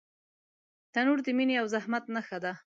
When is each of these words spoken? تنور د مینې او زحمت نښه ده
تنور 0.93 1.19
د 1.23 1.27
مینې 1.37 1.55
او 1.61 1.65
زحمت 1.73 2.03
نښه 2.15 2.37
ده 2.43 2.53